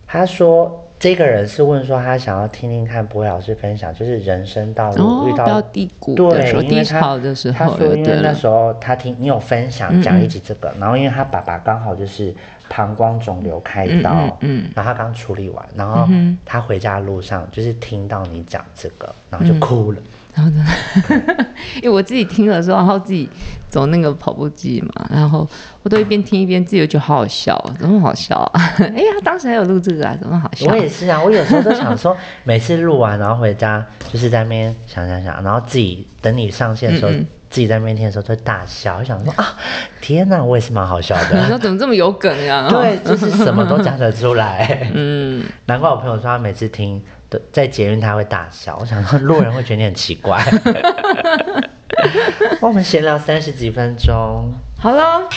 [0.07, 12.35] 他说这个人是问说他想要听听看博伟老师分享，就是人生道路哦，遇到较低谷的对，时候，低因为他潮的时他候，说因为那，时候他听你有分享嗯讲一嗯集这个，然后因为他爸爸刚好就是
[12.69, 16.09] 膀胱肿瘤开刀，嗯然后他刚处理完，然后
[16.45, 19.99] 他回家路上就是听到你讲这个，然后就哭了。
[20.37, 20.65] 然后呢，
[21.83, 23.29] 因为我自己听的时候，然后自己
[23.71, 25.49] 走那个跑步机嘛，然后
[25.83, 28.61] 我都一边听一边自己就觉得好好笑哦，怎么好笑啊？
[28.79, 30.71] 哎呀，当时还有录这个啊，怎么好笑？
[30.71, 39.55] 我也是啊，我有时候都想说，每次录完然后回家就是在那边想想想，然后自己等你上线的时候，嗯嗯自己在那边听的时候就会大笑，我想说啊，
[40.01, 41.57] 天哪，我也是蛮好笑的你说。
[41.57, 42.69] 怎么这么有梗啊？
[42.69, 44.91] 对，就是什么都讲得出来。
[44.93, 47.01] 嗯，难怪我朋友说他每次听
[47.37, 50.43] 都在捷运他会大笑，我想说路人会觉得你很奇怪。
[52.61, 55.29] 我们闲聊三十几分钟，好了，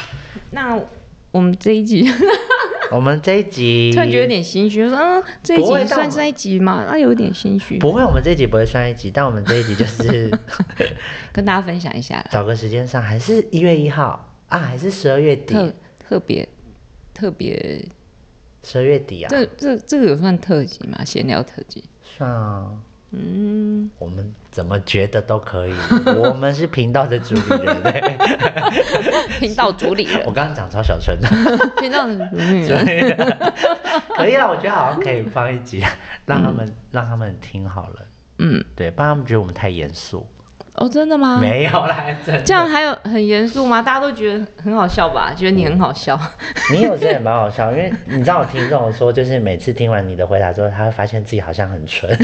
[0.51, 0.79] 那
[1.31, 2.09] 我们这一集
[2.91, 6.83] 我们这一集 突然觉得有点心虚，说嗯，这一集算是一集嘛？
[6.83, 10.31] 啊，有点心虚，不会，我们这一集不会算一集，但我们这一集就是
[11.31, 15.53] 跟大家分享一下，找个时间上，还是一月一号啊，还是十二月底？
[15.53, 15.73] 特
[16.07, 16.47] 特别
[17.13, 17.85] 特别，
[18.63, 21.03] 十二月底啊，这这这个有算特辑吗？
[21.05, 22.71] 闲聊特辑，算啊。
[23.11, 25.73] 嗯，我们怎么觉得都可以，
[26.15, 27.81] 我们是频道的主理人。
[29.39, 31.27] 频道主理人我，刚刚讲超小声的，
[31.81, 32.85] 频道的主理人，
[34.15, 35.83] 可以了，我觉得好像可以放一集，
[36.27, 38.01] 让他们、让他们听好了。
[38.37, 40.29] 嗯，对，不然他们觉得我们太严肃。
[40.79, 41.39] 哦，真的吗？
[41.41, 42.41] 没有啦，真的。
[42.41, 43.81] 这样还有很严肃吗？
[43.81, 45.33] 大家都觉得很好笑吧？
[45.35, 46.17] 觉得你很好笑，
[46.71, 52.09] 你有真的蛮好笑，因为 你知道我听众说，就是每次听完你的回答之后，他会发现自己好像很蠢。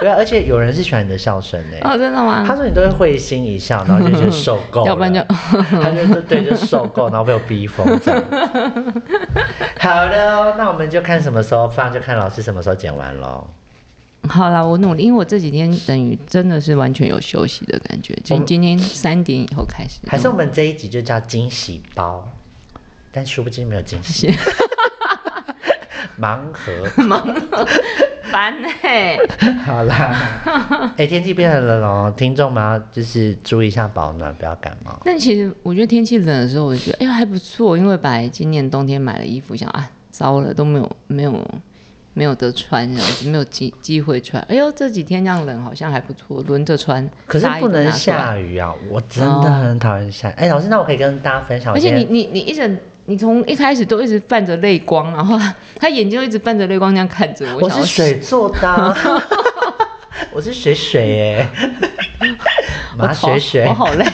[0.00, 1.76] 对啊，而且有人是喜欢你的笑声呢。
[1.82, 2.56] 哦，真的吗他吗？
[2.56, 8.22] 说你都会会心一笑， 然后就觉得受够了，要不然就他就说对，就受够，然后被我逼疯这样。
[9.80, 13.44] 好的哦，那我们就看什么时候放，就看老师什么时候剪完喽。
[14.28, 22.28] 好啦，我努力，因为我这几天等于真的是完全有休息的感觉，就我们今天三点以后开始，还是我们这一集就叫惊喜包，
[23.10, 24.32] 但殊不知没有惊喜，
[26.20, 26.72] 盲盒。
[27.02, 27.66] 盲盒。
[28.30, 29.16] 烦欸。
[29.16, 35.00] 呢、好啦， 哎、天气变冷了哦，听众们要就是注意一下保暖，不要感冒。
[35.02, 41.32] 但其实我觉得天气冷的时候，我就觉得哎呀还不错，因为本来今年冬天买了衣服，想啊糟了都没有没有
[42.14, 44.42] 没有得穿，这样子没有机机会穿。
[44.48, 47.08] 哎呦这几天这样冷好像还不错，轮着穿。
[47.26, 48.74] 可是不能下雨啊！
[48.90, 50.34] 我真的很讨厌下雨。
[50.36, 55.38] 哎、老师，那我可以跟大家分享，我而且你你你一整，你从一开始都一直泛着泪光，然后
[55.76, 57.60] 他眼睛就一直泛着泪光这样看着我。
[57.62, 58.96] 我是水做的啊，
[60.32, 61.48] 我是水水哎，
[62.98, 64.04] 马水水我，好累。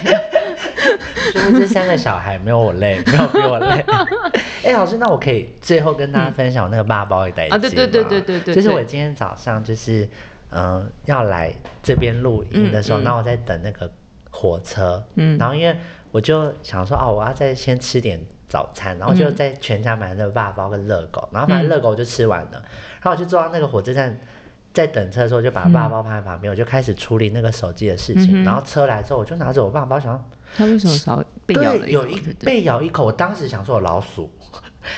[1.33, 3.85] 是不是这三个小孩没有我累， 没有比我累？
[4.65, 10.05] 哎、老师，那我可以最后跟大家分享我那个爸包的代啊对对对对对对就是我今天早上就是
[10.51, 13.91] 嗯、呃要来这边录音的时候，嗯嗯然后我在等那个
[14.31, 15.37] 火车，嗯。
[15.39, 15.77] 然后因为
[16.11, 19.35] 我就想说哦，我要再先吃点早餐，然后就嗯。
[19.35, 24.19] 在全家买那个爸包跟热狗，然后反正热狗我就吃完了，然后我就坐到那个火车站。
[24.75, 28.43] 在等车的时候，就把爸包放在旁边，我就开始处理那个手机的事情。
[28.43, 30.25] 嗯然后车来之后，我就拿着我爸包，想说
[30.57, 34.29] 他为什么少被咬了一口对不对被咬一口，我当时想说有老鼠，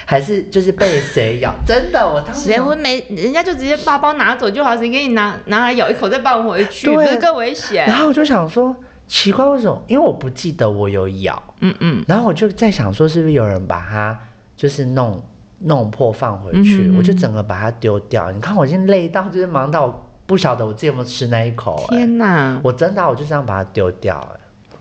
[0.06, 1.54] 还是就是被谁咬？
[1.66, 2.98] 真的，我当时想谁会没？
[3.10, 7.96] 人家就直接把包拿走就好，谁给你拿拿来咬一口再放回去，对不是更危险然？
[7.98, 8.74] 后我就想说，
[9.06, 9.84] 奇怪，为什么？
[9.86, 14.18] 因为我不记得我有咬，嗯嗯，然后我就在想说，是不是有人把它
[14.56, 15.22] 就是弄
[15.60, 16.92] 弄破放回去？
[16.96, 18.30] 我就整个把它丢掉。
[18.30, 22.60] 你看我已经累到，就是忙到我不晓得我自己有没有吃那一口、哎，天哪！
[22.62, 24.40] 我真的啊我就这样把它丢掉、哎，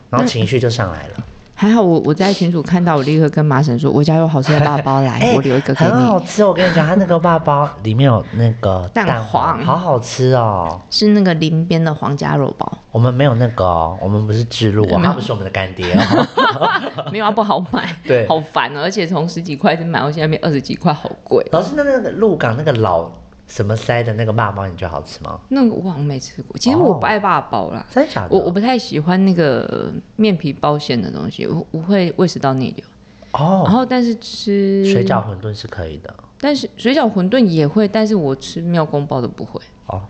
[0.10, 1.14] 然后情绪就上来了。
[1.58, 5.92] 还好我我在群主看到，我立刻跟麻婶说，我家有好吃的爸包来， 哎我留一个给你。
[5.92, 6.44] 很好吃。
[6.44, 10.80] 我跟你讲，它那个爸包里面有那个蛋黄，黄好好吃哦。
[10.90, 17.08] 是那个林边的皇家肉包，我们没有那个哦，我们不是制路哦，没有他不是我们的干爹哦。
[17.12, 21.46] 没有啊，不好买， 对好烦哦，而且从十几块买到现在变二十几块，好贵。
[21.54, 23.10] 老师，那那个鹿港那个老
[23.48, 25.40] 什么塞的那个霸包，你觉得好吃吗？
[25.50, 28.30] 那个我好像没吃过，其实我不爱霸包啦，真的假的？
[28.36, 32.86] 我我不太喜欢那个面皮包馅的东西，我我会胃食道逆流。
[33.32, 39.62] 哦然哦，后但是吃水饺馄饨是可以的但是水饺馄饨也会，但是我吃妙公包的不会。
[39.88, 40.02] 哦，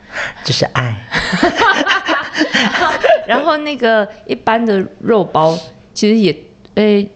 [0.44, 0.96] 就是爱。
[3.28, 5.58] 然后那个一般的肉包
[5.94, 6.36] 其实也，
[6.76, 7.10] 诶、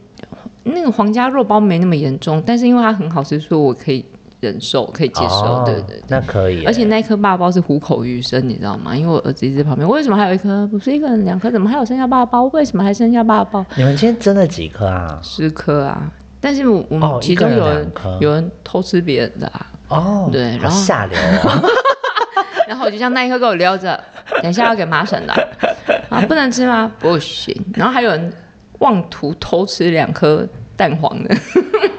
[0.64, 4.04] 那个皇家肉包没那么严重，但是因为它很好吃，所以我可以
[4.40, 5.36] 忍受，可以接受。
[5.36, 6.04] 哦对对对。
[6.08, 6.66] 那可以。
[6.66, 8.96] 而且那颗爸包是虎口余生，你知道吗？
[8.96, 10.66] 因为我儿子一直在旁边，为什么还有一颗？
[10.68, 12.44] 不是一个人两颗，怎么还有剩下爸包？
[12.46, 13.66] 为什么还剩下爸包？
[13.76, 15.20] 你们今天蒸了几颗啊？
[15.24, 16.12] 十颗啊！
[16.42, 21.70] 但是我们其中有人有人偷吃别人的啊，哦，对然后下流哦。
[22.66, 24.00] 然后我就像那一颗给我留着，
[24.42, 25.34] 等一下要给麻省的
[26.08, 26.90] 啊，不能吃吗？
[27.00, 27.54] 不行。
[27.74, 28.32] 然后还有人
[28.78, 30.48] 妄图偷吃两颗
[30.80, 31.36] 蛋黄的，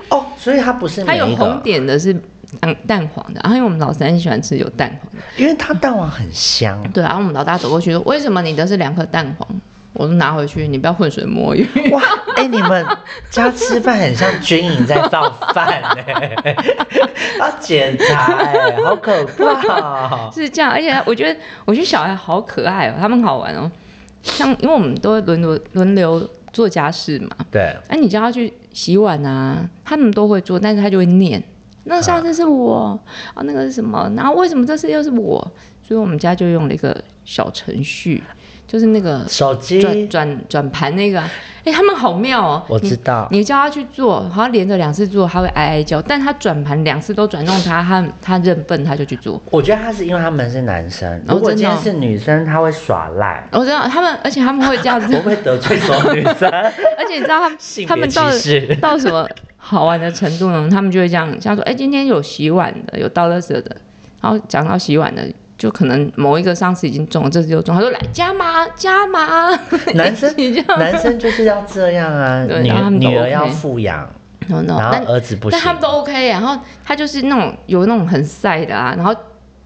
[0.08, 2.14] 哦，所以它不是它有红点的是
[2.58, 6.82] 蛋蛋黄的，然后因为我们老三很喜欢吃有蛋黄的，因为它蛋黄很香。
[6.94, 9.46] 对啊，然后我们老大走过去说：“为什么你的是两颗蛋黄？”
[9.92, 11.68] 我说拿回去，你不要浑水摸鱼。
[11.90, 12.00] 哇，
[12.36, 12.86] 哎、你们
[13.28, 16.56] 家吃饭很像军营在造饭哎、
[17.38, 19.74] 要检查哎、好可怕、
[20.08, 20.30] 哦。
[20.32, 23.70] 是这样，而且我觉得，我觉得小孩好可爱哦，他们好玩哦。
[24.22, 31.42] 像因为我们都会轮流轮流做家事嘛，对，哎、你叫他去洗碗啊，他们都会做，但是他就会念，
[31.84, 33.00] 那上次是我
[33.34, 34.10] 啊，那个是什么？
[34.16, 35.40] 然后为什么这次又是我？
[35.82, 38.22] 所以我们家就用了一个小程序，
[38.66, 39.80] 就是那个手机。
[39.80, 41.20] 转转转盘那个
[41.60, 42.62] 啊，哎、他们好妙哦！
[42.68, 49.40] 我知道你，你叫他去做，好像连着两次做，他会哀哀叫，但他转盘两次都转中他，他他认笨，他就去做。
[49.50, 53.46] 我觉得他是因为他们是男生，哦如果今天是女生，他会耍赖。
[53.52, 56.48] 我知道他们，而且他们会这样子 会，不会得罪所有女生？
[56.50, 58.24] 而且你知道他们他们到
[58.80, 60.68] 到什么好玩的程度呢？
[60.70, 63.76] 他们就会这样，像说，哎、今天有洗碗的，有倒垃圾的，
[64.22, 65.22] 然后讲到洗碗的，
[65.60, 69.50] 就可能某一个上次已经中了，这次又中，他说来加码加码，
[69.94, 70.78] 男生 你这样。
[70.78, 74.08] 男生就是要这样啊，对女女儿要富养
[74.48, 75.58] ，no no，然后但儿子不行。
[75.58, 75.60] 但。
[75.60, 79.14] 他们都 OK，然后他就是那种有那种很晒的啊，然后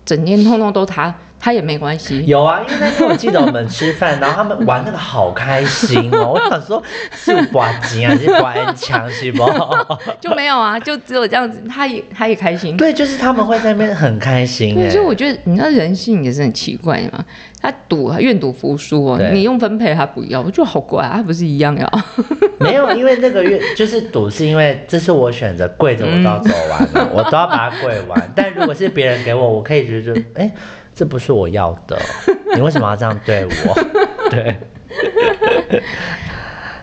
[0.05, 2.25] 整天通通都他，他也没关系。
[2.25, 6.31] 有啊，因为那天我记得我们吃饭，然后他们玩那个好开心哦。
[6.33, 9.45] 我想说，是刮金还是刮恩枪是不？
[10.19, 12.79] 就没有啊，就只有这样子，他也他也开心。
[12.79, 15.05] 对，就是他们会在那边很开心所以。
[15.05, 17.23] 我觉得你知道人性也是很奇怪嘛。
[17.61, 21.91] 他赌愿赌服输哦，你用分配他不要，我觉得好怪啊，他不是一样要？
[22.59, 28.33] 没有，因为那个月就是赌，是因为这是我选择跪着我都要走完了，我都要把它跪完。
[28.35, 30.51] 但如果是别人给我，我可以觉得，哎，
[30.95, 32.01] 这不是我要的，
[32.55, 33.75] 你为什么要这样对我？
[34.31, 34.57] 对，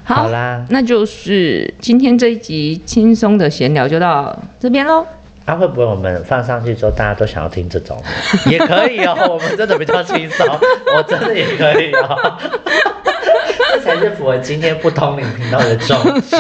[0.04, 5.06] 好啦，那就是今天这一集轻松的闲聊就到这边喽。
[5.44, 8.02] 啊、会不会我们放上去之后，大家都想要听这种？
[8.46, 10.48] 也可以哦，我们真的比较轻松，
[10.96, 12.38] 我真的也可以哦。
[13.84, 16.38] 这才是符合今天不通灵频道的宗旨。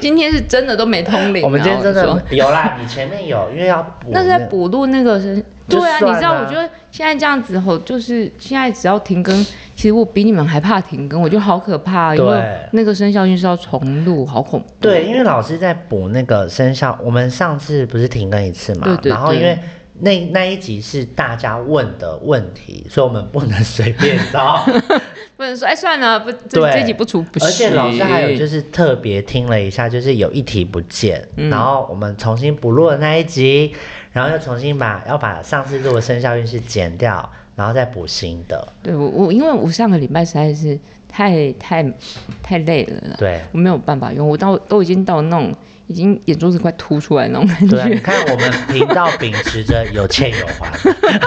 [0.00, 9.34] 今天是真的都没通灵啊，我们今天真的有啦，你前面有，因为要补那是在补录那个声，对啊，你知道，啊我觉得现在这样子吼，就是现在只要停更，
[9.74, 12.38] 其实我比你们还怕停更，我觉得好可怕，因为
[12.72, 14.66] 那个生肖运是要重录，好恐怖。
[14.78, 19.58] 对，因为老师在补那个生肖，我们上次不是停更一次嘛，对对对然后因为
[20.00, 24.64] 那那一集是大家问的问题，所以我们不能随便招。
[25.36, 27.48] 不能说哎算了，不这对，这集不出不行。
[27.48, 33.74] 而且老师还有就是特别听了一下，就是有一题不见，嗯然后我们重新补录了那一集，
[34.12, 38.66] 然后又重新把要把上次录的生肖运势剪掉，然后再补新的。
[38.80, 40.78] 对我我因为我上个礼拜实在是
[41.08, 41.84] 太太
[42.40, 45.52] 太累了啦，对我没有办法用，我到都已经到那种
[45.86, 47.96] 已经眼珠子快凸出来那种感觉对啊，你。
[47.98, 50.72] 看我们频道秉持着有欠有还，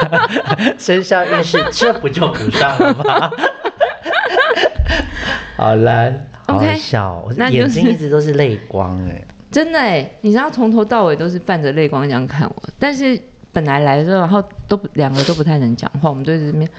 [0.77, 3.29] 生肖运势，这不就补上了吗？
[5.55, 6.11] 好啦，
[6.47, 9.23] 好笑哦，我那就是眼睛一直都是泪光哎。
[9.49, 13.19] 真的哎，你知道从头到尾都是伴着泪光这样看我，但是
[13.53, 16.69] 本来来的时候，然后都不两个都不太能讲话，我们就在这边，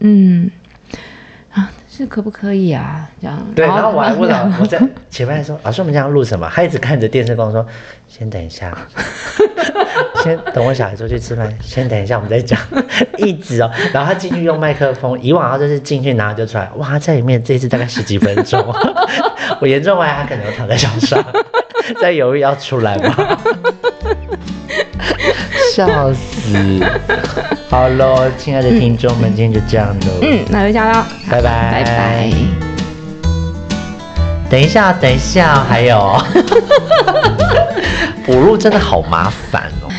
[0.00, 0.50] 嗯
[1.96, 3.08] 是可不可以啊？
[3.20, 3.38] 这样。
[3.54, 4.78] 对，然后我还问了，我在
[5.08, 6.50] 前面还说，老师我们这样录什么？
[6.52, 7.64] 他一直看着电视跟我说，
[8.08, 8.76] 先等一下，
[10.24, 12.58] 先等我小孩出去吃饭，先等一下我们再讲，
[13.18, 13.70] 一直哦。
[13.92, 18.60] 然后他进去用麦克风，以往他就是进去拿就出来，哇，他在里面这一次大概十几分钟，
[19.60, 21.24] 我严重怀疑他可能躺在床上，
[22.00, 23.38] 在犹豫要出来吗？
[25.74, 26.54] 笑死！
[27.68, 30.20] 好喽，亲爱的听众们，今天就这样喽。
[30.22, 32.30] 嗯，那就这样了，拜拜拜拜。
[34.48, 36.16] 等一下，等一下，还有
[38.24, 39.90] 补录真的好麻烦哦。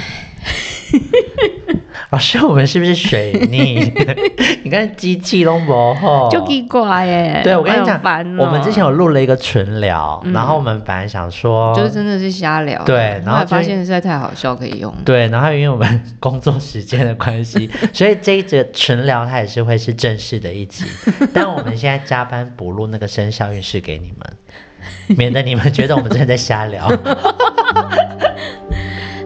[2.11, 3.91] 老师，我们是不是水逆？
[4.63, 7.41] 你看机器都不好，就奇怪耶。
[7.43, 7.99] 对我跟你讲
[8.37, 14.93] 我们之前有录了一个纯聊，嗯然后我们本来想说，就是真的是瞎聊，对然后发现实在太好笑，可以用。
[15.03, 20.85] 对，然后因为我们工作时间的关系， 所以这一则纯聊它也是会是正式的一集，
[21.33, 26.91] 但我们现在加班补录那个生肖运势给你们，免得你们觉得我们真的在瞎聊。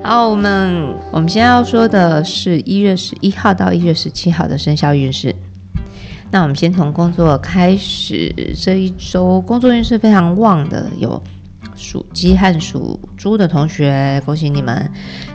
[0.01, 5.35] 好，我们我们现在要说的是一月十一号到一月十七号的生肖运势。
[6.31, 11.21] 那我们先从工作开始，这一周工作运势非常旺的，有
[11.75, 14.89] 属鸡和属猪的同学，恭喜你们。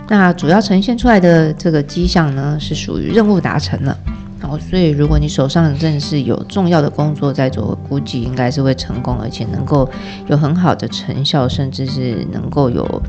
[0.08, 3.96] 那主要呈现出来的这个迹象呢，是属于任务达成了。
[4.40, 9.88] 然后，所以如果你手上正是有重要的工作在做，估计应该是会成功，而且能够
[10.26, 13.02] 有很好的成效，甚至是能够有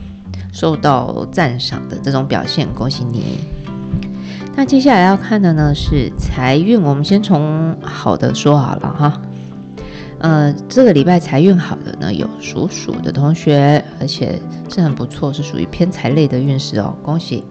[0.55, 3.41] 受到赞赏的这种表现，恭喜你。
[4.55, 9.21] 那接下来要看的呢是财运，我们先从好的说好了哈。
[10.19, 14.39] 呃，这个礼拜财运好的呢有属鼠的同学，而且
[14.73, 17.43] 是很不错，是属于偏财类的运势哦，恭喜。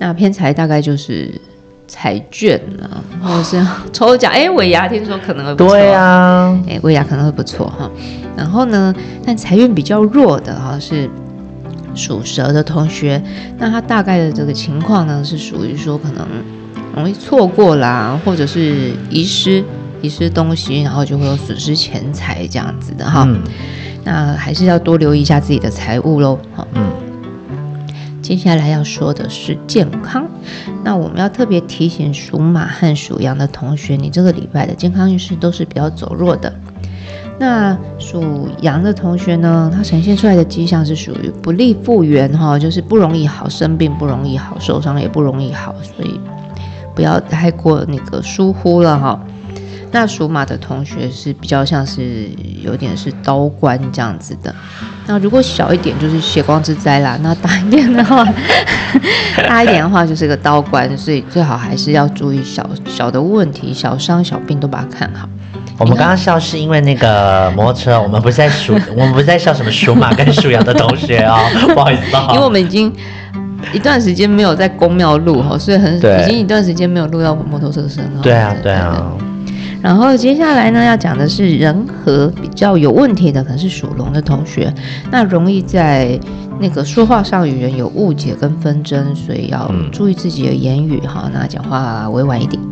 [0.00, 1.40] 那偏财大概就是
[1.86, 4.32] 彩券啊，或者是抽奖。
[4.32, 7.88] 哎，尾牙听说可能会不错，对啊，哎，尾牙可能会不错哈。
[8.36, 8.92] 然后呢，
[9.24, 11.08] 但财运比较弱的哈是
[11.94, 13.22] 属蛇的同学，
[13.58, 16.26] 那他大概的这个情况呢是属于说可能
[16.94, 19.64] 容易错过啦，或者是遗失
[20.00, 23.24] 遗失东西，然后就会有损失钱财这样子的哈。
[23.26, 23.42] 嗯
[24.04, 26.36] 那还是要多留意一下自己的财务喽。
[26.56, 26.90] 好，嗯，
[28.20, 30.26] 接下来要说的是健康，
[30.82, 36.52] 那我们要特别提醒属马和属羊的同学，你这个礼拜的健康运势都是比较走弱的。
[37.38, 46.20] 那属羊的同学呢，他呈现出来的迹象是属于不利复原哈，就是不容易好，生病不容易好，受伤也不容易好，所以
[46.94, 49.20] 不要太过那个疏忽了哈。
[49.90, 52.28] 那属马的同学是比较像是
[52.62, 54.54] 有点是刀官这样子的，
[55.06, 58.26] 那如果小一点就是血光之灾啦，那大一点的话，
[59.46, 65.28] 大一点的话就是个刀官，所以最好还是要注意小小的问题、小伤、小病都把它看好。
[65.82, 71.38] 我们刚刚笑是因为那个摩托车，我们不是在数， 我们不是在笑什么属马跟属羊的同学哦，
[71.74, 72.28] 不好意思哦。
[72.30, 72.92] 因为我们已经
[73.72, 78.20] 一段时间没有在公庙录哈，所以很已经一段时间没有录到摩托车声了。
[78.22, 79.10] 对啊，对啊，
[79.82, 84.72] 然后接下来呢，要讲的是人和比较有问题的，可能是属龙的同学，
[85.10, 86.16] 那容易在
[86.60, 92.62] 那个说话上与人有误解跟纷争，所以要嗯注意自己的言语哈，那讲话委婉一点。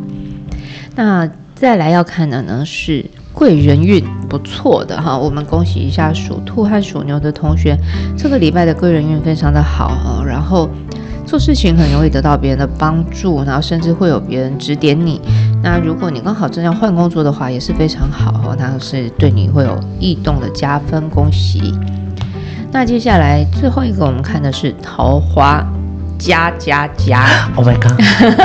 [0.95, 1.29] 那
[1.61, 3.05] 再来要看的呢是
[3.35, 7.77] 贵人运不错的哈，我们恭喜一下属兔和属牛的同学，
[8.17, 10.71] 这个礼拜的贵人运非常的好哦，然后
[11.27, 15.21] 做事情很容易得到别人的帮助，然后甚至会有别人指点你。
[15.63, 21.75] 那如果你刚好正要换工作的话，也是非常好哦，它是对你会有异动的加分，恭喜。
[22.73, 25.63] 那接下来最后一个我们看的是桃花
[26.21, 27.25] 加加加
[27.57, 27.99] ，，Oh my god！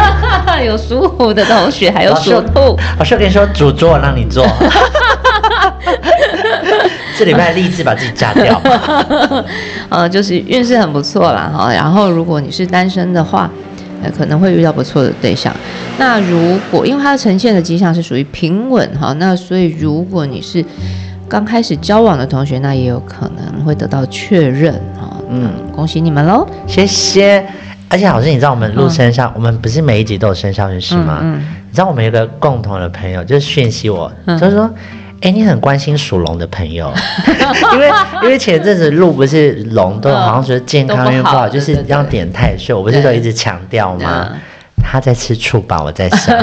[0.66, 2.80] 有属虎的同学，还有属兔。
[2.98, 4.48] 老师，我跟你说，主桌我让你做。
[7.18, 8.62] 这礼拜立志把自己加掉。
[9.90, 11.72] 呃， 就是运势很不错啦哈。
[11.74, 13.50] 然后如果你是单身的话，
[14.02, 15.54] 呃，可能会遇到不错的对象。
[15.98, 20.64] 那如果因为它呈现的迹象是属于平稳哈，那所以如果你是
[21.28, 25.15] 刚开始交往的同学，那也有可能会得到确认哈。
[25.30, 26.48] 嗯嗯，恭喜你们喽。
[26.68, 27.46] 谢谢。
[27.88, 31.20] 而且老师，你知道我们录生肖，我们不是每一集都有生肖运势吗？
[31.22, 34.70] 嗯你知道我们有一个共同的朋友，就是讯息我，嗯就是说，
[35.22, 36.92] 哎、你很关心属龙的朋友，
[37.74, 37.90] 因为
[38.24, 44.30] 因为前阵子录不是龙都嗯好像说健康运不好，都不好就是要点太岁，我不是都一直强调吗？
[44.32, 44.40] 嗯
[44.88, 46.38] 他在吃醋吧，我在想，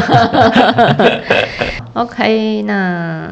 [1.95, 3.29] OK，那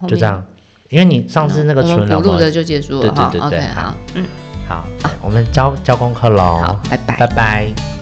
[0.00, 0.44] 后面就这样。
[0.90, 3.30] 因为你上次那个纯龙补录的就结束了哈。
[3.32, 4.26] 对对对对 OK，好好，嗯。
[4.70, 4.84] 好，
[5.20, 7.99] 我们交交功课喽，好拜拜拜拜。